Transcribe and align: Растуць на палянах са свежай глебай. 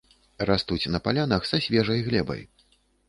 Растуць 0.49 0.89
на 0.95 1.01
палянах 1.07 1.45
са 1.51 1.59
свежай 1.67 2.03
глебай. 2.09 2.43